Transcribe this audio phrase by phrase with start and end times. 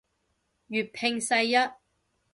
[0.67, 1.53] 粵拼世一